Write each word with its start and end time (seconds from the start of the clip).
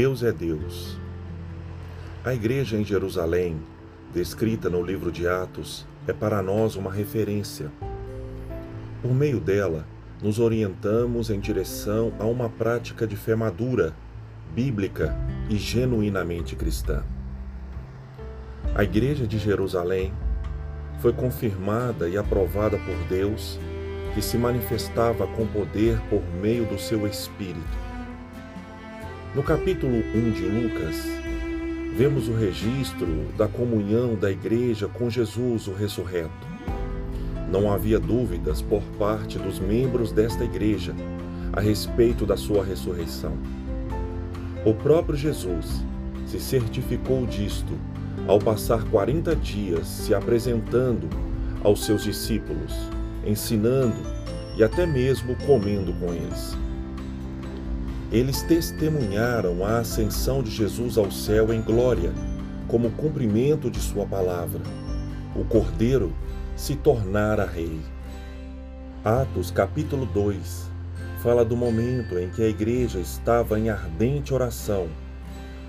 Deus 0.00 0.22
é 0.22 0.30
Deus. 0.30 0.96
A 2.24 2.32
igreja 2.32 2.76
em 2.76 2.84
Jerusalém, 2.84 3.60
descrita 4.14 4.70
no 4.70 4.80
livro 4.80 5.10
de 5.10 5.26
Atos, 5.26 5.84
é 6.06 6.12
para 6.12 6.40
nós 6.40 6.76
uma 6.76 6.92
referência. 6.92 7.68
Por 9.02 9.12
meio 9.12 9.40
dela, 9.40 9.84
nos 10.22 10.38
orientamos 10.38 11.30
em 11.30 11.40
direção 11.40 12.12
a 12.20 12.24
uma 12.26 12.48
prática 12.48 13.08
de 13.08 13.16
fé 13.16 13.34
madura, 13.34 13.92
bíblica 14.54 15.16
e 15.50 15.56
genuinamente 15.56 16.54
cristã. 16.54 17.02
A 18.76 18.84
Igreja 18.84 19.26
de 19.26 19.36
Jerusalém 19.36 20.12
foi 21.00 21.12
confirmada 21.12 22.08
e 22.08 22.16
aprovada 22.16 22.78
por 22.78 23.08
Deus, 23.08 23.58
que 24.14 24.22
se 24.22 24.38
manifestava 24.38 25.26
com 25.26 25.44
poder 25.44 26.00
por 26.08 26.22
meio 26.40 26.66
do 26.66 26.78
seu 26.78 27.04
Espírito. 27.04 27.87
No 29.34 29.42
capítulo 29.42 30.02
1 30.14 30.30
de 30.32 30.42
Lucas, 30.46 31.04
vemos 31.94 32.28
o 32.28 32.32
registro 32.32 33.26
da 33.36 33.46
comunhão 33.46 34.14
da 34.14 34.30
Igreja 34.30 34.88
com 34.88 35.10
Jesus, 35.10 35.68
o 35.68 35.74
ressurreto. 35.74 36.30
Não 37.52 37.70
havia 37.70 38.00
dúvidas 38.00 38.62
por 38.62 38.82
parte 38.98 39.38
dos 39.38 39.60
membros 39.60 40.12
desta 40.12 40.44
Igreja 40.44 40.94
a 41.52 41.60
respeito 41.60 42.24
da 42.24 42.38
sua 42.38 42.64
ressurreição. 42.64 43.36
O 44.64 44.72
próprio 44.72 45.16
Jesus 45.16 45.84
se 46.26 46.40
certificou 46.40 47.26
disto 47.26 47.78
ao 48.26 48.38
passar 48.38 48.82
40 48.84 49.36
dias 49.36 49.86
se 49.86 50.14
apresentando 50.14 51.06
aos 51.62 51.84
seus 51.84 52.02
discípulos, 52.02 52.74
ensinando 53.26 54.00
e 54.56 54.64
até 54.64 54.86
mesmo 54.86 55.36
comendo 55.46 55.92
com 55.92 56.14
eles. 56.14 56.56
Eles 58.10 58.42
testemunharam 58.42 59.62
a 59.62 59.80
ascensão 59.80 60.42
de 60.42 60.50
Jesus 60.50 60.96
ao 60.96 61.10
céu 61.10 61.52
em 61.52 61.60
glória, 61.60 62.10
como 62.66 62.90
cumprimento 62.92 63.70
de 63.70 63.78
Sua 63.78 64.06
palavra. 64.06 64.62
O 65.36 65.44
Cordeiro 65.44 66.10
se 66.56 66.74
tornara 66.74 67.44
rei. 67.44 67.78
Atos 69.04 69.50
capítulo 69.50 70.06
2 70.06 70.70
fala 71.22 71.44
do 71.44 71.56
momento 71.56 72.18
em 72.18 72.30
que 72.30 72.42
a 72.42 72.48
igreja 72.48 72.98
estava 72.98 73.58
em 73.58 73.68
ardente 73.68 74.32
oração 74.32 74.88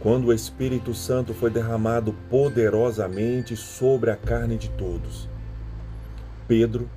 quando 0.00 0.28
o 0.28 0.32
Espírito 0.32 0.94
Santo 0.94 1.34
foi 1.34 1.50
derramado 1.50 2.14
poderosamente 2.30 3.54
sobre 3.56 4.10
a 4.10 4.16
carne 4.16 4.56
de 4.56 4.70
todos. 4.70 5.28
Pedro 6.48 6.88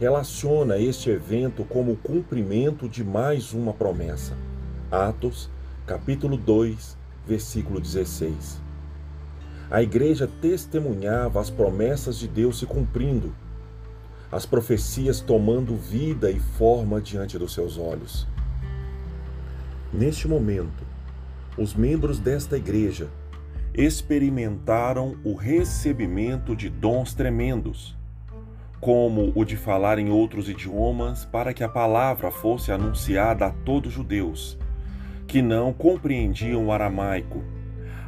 relaciona 0.00 0.78
este 0.78 1.10
evento 1.10 1.64
como 1.64 1.92
o 1.92 1.96
cumprimento 1.96 2.88
de 2.88 3.04
mais 3.04 3.52
uma 3.52 3.72
promessa. 3.72 4.34
Atos, 4.90 5.48
capítulo 5.86 6.36
2, 6.36 6.98
versículo 7.24 7.80
16. 7.80 8.60
A 9.70 9.80
igreja 9.80 10.28
testemunhava 10.42 11.40
as 11.40 11.48
promessas 11.48 12.18
de 12.18 12.26
Deus 12.26 12.58
se 12.58 12.66
cumprindo, 12.66 13.32
as 14.32 14.44
profecias 14.44 15.20
tomando 15.20 15.76
vida 15.76 16.28
e 16.28 16.40
forma 16.40 17.00
diante 17.00 17.38
dos 17.38 17.54
seus 17.54 17.78
olhos. 17.78 18.26
Neste 19.92 20.26
momento, 20.26 20.84
os 21.56 21.72
membros 21.72 22.18
desta 22.18 22.56
igreja 22.56 23.06
experimentaram 23.72 25.16
o 25.22 25.34
recebimento 25.34 26.56
de 26.56 26.68
dons 26.68 27.14
tremendos, 27.14 27.96
como 28.80 29.30
o 29.36 29.44
de 29.44 29.56
falar 29.56 30.00
em 30.00 30.10
outros 30.10 30.48
idiomas 30.48 31.24
para 31.24 31.54
que 31.54 31.62
a 31.62 31.68
palavra 31.68 32.32
fosse 32.32 32.72
anunciada 32.72 33.46
a 33.46 33.50
todos 33.50 33.90
os 33.90 33.94
judeus 33.94 34.58
que 35.30 35.40
não 35.40 35.72
compreendiam 35.72 36.66
o 36.66 36.72
aramaico, 36.72 37.44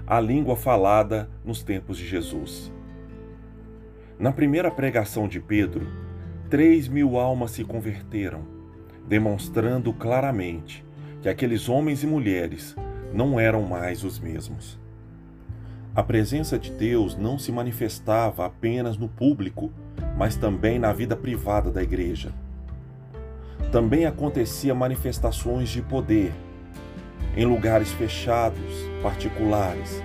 a 0.04 0.18
língua 0.18 0.56
falada 0.56 1.30
nos 1.44 1.62
tempos 1.62 1.96
de 1.96 2.04
Jesus. 2.04 2.72
Na 4.18 4.32
primeira 4.32 4.72
pregação 4.72 5.28
de 5.28 5.38
Pedro, 5.38 5.86
três 6.50 6.88
mil 6.88 7.16
almas 7.16 7.52
se 7.52 7.62
converteram, 7.62 8.42
demonstrando 9.06 9.92
claramente 9.92 10.84
que 11.20 11.28
aqueles 11.28 11.68
homens 11.68 12.02
e 12.02 12.08
mulheres 12.08 12.74
não 13.14 13.38
eram 13.38 13.62
mais 13.62 14.02
os 14.02 14.18
mesmos. 14.18 14.76
A 15.94 16.02
presença 16.02 16.58
de 16.58 16.72
Deus 16.72 17.16
não 17.16 17.38
se 17.38 17.52
manifestava 17.52 18.44
apenas 18.44 18.96
no 18.96 19.08
público, 19.08 19.72
mas 20.18 20.34
também 20.34 20.76
na 20.76 20.92
vida 20.92 21.14
privada 21.14 21.70
da 21.70 21.84
igreja. 21.84 22.32
Também 23.70 24.06
acontecia 24.06 24.74
manifestações 24.74 25.68
de 25.68 25.82
poder 25.82 26.32
em 27.36 27.44
lugares 27.44 27.92
fechados, 27.92 28.90
particulares, 29.02 30.02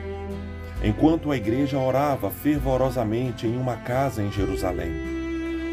enquanto 0.83 1.31
a 1.31 1.37
igreja 1.37 1.77
orava 1.77 2.29
fervorosamente 2.29 3.45
em 3.47 3.57
uma 3.57 3.77
casa 3.77 4.21
em 4.21 4.31
Jerusalém. 4.31 4.91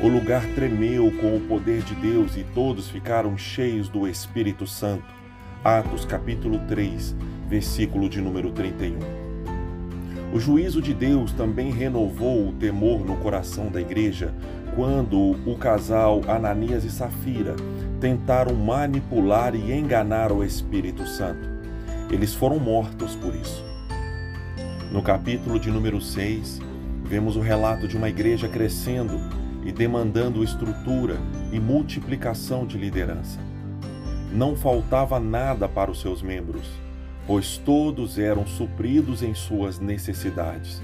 O 0.03 0.09
lugar 0.09 0.45
tremeu 0.55 1.11
com 1.21 1.37
o 1.37 1.41
poder 1.41 1.83
de 1.83 1.95
Deus 1.95 2.37
e 2.37 2.45
todos 2.55 2.89
ficaram 2.89 3.39
cheios 3.39 3.89
do 3.89 4.09
Espírito 4.09 4.67
Santo 4.67 5.25
Atos 5.65 6.05
capítulo 6.05 6.59
3, 6.69 7.17
versículo 7.49 8.07
de 8.07 8.21
número 8.21 8.53
31. 8.53 8.99
O 10.31 10.39
juízo 10.39 10.83
de 10.83 10.93
Deus 10.93 11.33
também 11.33 11.71
renovou 11.71 12.49
o 12.49 12.53
temor 12.53 13.03
no 13.03 13.17
coração 13.17 13.69
da 13.69 13.81
igreja 13.81 14.35
quando 14.77 15.17
o 15.19 15.57
casal 15.57 16.21
Ananias 16.29 16.85
e 16.85 16.91
Safira 16.91 17.57
tentaram 18.05 18.55
manipular 18.55 19.55
e 19.55 19.73
enganar 19.73 20.31
o 20.31 20.45
Espírito 20.45 21.07
Santo. 21.07 21.49
Eles 22.11 22.35
foram 22.35 22.59
mortos 22.59 23.17
por 23.17 23.35
isso. 23.35 23.65
No 24.93 25.03
capítulo 25.03 25.59
de 25.59 25.71
número 25.71 26.01
6, 26.01 26.61
vemos 27.05 27.35
o 27.35 27.41
relato 27.41 27.89
de 27.89 27.97
uma 27.97 28.11
igreja 28.11 28.47
crescendo 28.47 29.19
e 29.65 29.73
demandando 29.73 30.45
estrutura 30.45 31.17
e 31.51 31.59
multiplicação 31.59 32.67
de 32.67 32.77
liderança 32.77 33.41
não 34.35 34.57
faltava 34.57 35.21
nada 35.21 35.69
para 35.69 35.93
os 35.93 36.01
seus 36.01 36.21
membros, 36.21 36.69
pois 37.25 37.57
todos 37.57 38.19
eram 38.19 38.45
supridos 38.45 39.23
em 39.23 39.33
suas 39.33 39.79
necessidades. 39.79 40.83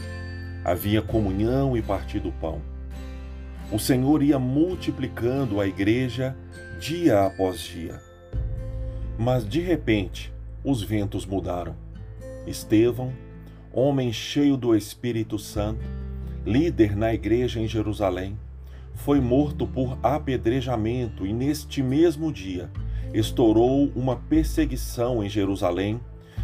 Havia 0.64 1.02
comunhão 1.02 1.76
e 1.76 1.82
partir 1.82 2.20
do 2.20 2.30
pão. 2.30 2.62
O 3.72 3.78
Senhor 3.78 4.22
ia 4.22 4.38
multiplicando 4.38 5.60
a 5.60 5.66
igreja 5.66 6.36
dia 6.80 7.26
após 7.26 7.60
dia. 7.60 8.00
Mas 9.18 9.46
de 9.46 9.60
repente, 9.60 10.32
os 10.64 10.82
ventos 10.82 11.26
mudaram. 11.26 11.76
Estevão, 12.46 13.12
homem 13.70 14.10
cheio 14.10 14.56
do 14.56 14.74
Espírito 14.74 15.38
Santo, 15.38 15.84
líder 16.44 16.96
na 16.96 17.12
igreja 17.12 17.60
em 17.60 17.68
Jerusalém, 17.68 18.34
foi 18.94 19.20
morto 19.20 19.66
por 19.66 19.98
apedrejamento 20.02 21.26
e 21.26 21.34
neste 21.34 21.82
mesmo 21.82 22.32
dia 22.32 22.70
estourou 23.12 23.92
uma 23.94 24.16
perseguição 24.16 25.22
em 25.22 25.28
Jerusalém, 25.28 26.00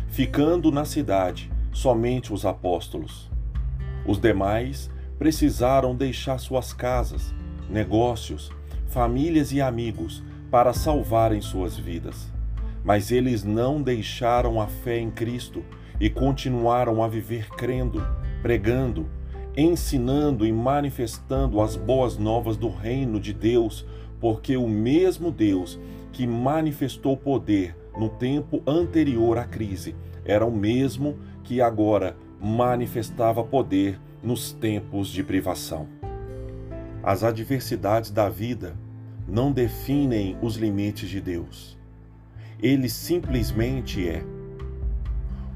ficando 0.07 0.71
na 0.71 0.85
cidade 0.85 1.51
somente 1.73 2.31
os 2.35 2.45
apóstolos. 2.45 3.31
Os 4.07 4.21
demais 4.21 4.91
precisaram 5.19 5.97
deixar 5.97 6.37
suas 6.37 6.75
casas, 6.75 7.35
negócios, 7.71 8.51
famílias 8.97 9.53
e 9.53 9.61
amigos 9.61 10.23
para 10.51 10.73
salvarem 10.73 11.43
suas 11.43 11.77
vidas. 11.77 12.33
Mas 12.83 13.13
eles 13.13 13.45
não 13.45 13.83
deixaram 13.83 14.59
a 14.59 14.67
fé 14.67 14.99
em 14.99 15.11
Cristo 15.11 15.63
e 16.01 16.09
continuaram 16.09 17.03
a 17.03 17.07
viver 17.07 17.51
crendo, 17.51 18.03
pregando, 18.41 19.07
ensinando 19.55 20.47
e 20.47 20.53
manifestando 20.53 21.61
as 21.61 21.77
boas 21.77 22.17
novas 22.17 22.57
do 22.57 22.71
reino 22.71 23.21
de 23.21 23.35
Deus, 23.35 23.85
porque 24.19 24.57
o 24.57 24.67
mesmo 24.67 25.31
Deus 25.31 25.79
que 26.11 26.27
manifestou 26.27 27.19
poder 27.19 27.77
no 27.99 28.09
tempo 28.09 28.63
anterior 28.67 29.37
à 29.37 29.45
crise 29.45 29.95
era 30.25 30.47
o 30.47 30.51
mesmo 30.51 31.19
que 31.45 31.61
agora 31.61 32.17
manifestava 32.41 33.45
poder 33.45 34.01
nos 34.23 34.53
tempos 34.53 35.09
de 35.09 35.23
privação. 35.23 35.87
As 37.03 37.23
adversidades 37.23 38.11
da 38.11 38.31
vida 38.31 38.75
não 39.29 39.53
definem 39.53 40.37
os 40.41 40.57
limites 40.57 41.09
de 41.09 41.21
Deus. 41.21 41.77
Ele 42.63 42.89
simplesmente 42.89 44.09
é. 44.09 44.25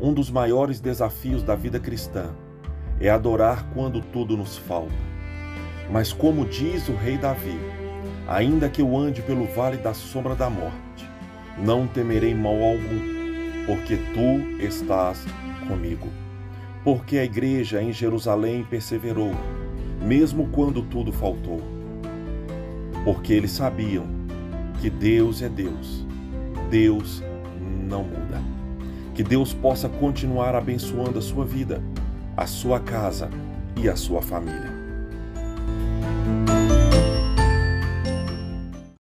Um 0.01 0.13
dos 0.13 0.31
maiores 0.31 0.81
desafios 0.81 1.43
da 1.43 1.55
vida 1.55 1.79
cristã 1.79 2.31
é 3.01 3.09
adorar 3.09 3.71
quando 3.75 4.01
tudo 4.01 4.37
nos 4.37 4.57
falta. 4.57 5.11
Mas, 5.91 6.13
como 6.13 6.47
diz 6.47 6.89
o 6.89 6.95
rei 6.95 7.19
Davi, 7.19 7.59
Ainda 8.31 8.69
que 8.69 8.81
eu 8.81 8.97
ande 8.97 9.21
pelo 9.23 9.45
vale 9.45 9.77
da 9.77 9.93
sombra 9.93 10.37
da 10.37 10.49
morte, 10.49 11.05
não 11.59 11.89
temerei 11.89 12.33
mal 12.33 12.55
algum, 12.55 13.67
porque 13.67 13.97
tu 14.15 14.63
estás 14.65 15.27
comigo. 15.67 16.07
Porque 16.85 17.19
a 17.19 17.25
igreja 17.25 17.83
em 17.83 17.93
Jerusalém 17.93 18.63
perseverou, 18.63 19.33
mesmo 20.01 20.47
quando 20.53 20.81
tudo 20.81 21.13
faltou. 21.13 21.61
Porque 23.05 23.33
eles 23.33 23.51
sabiam 23.51 24.07
que 24.81 24.91
Deus 24.91 25.43
é 25.43 25.49
Deus, 25.49 26.07
Deus 26.71 27.23
não 27.89 28.05
muda. 28.05 28.43
Que 29.15 29.23
Deus 29.23 29.53
possa 29.53 29.89
continuar 29.89 30.55
abençoando 30.55 31.19
a 31.19 31.23
sua 31.23 31.45
vida, 31.45 31.83
a 32.37 32.47
sua 32.47 32.81
casa 32.81 33.29
e 33.77 33.89
a 33.89 33.97
sua 33.97 34.23
família. 34.23 34.80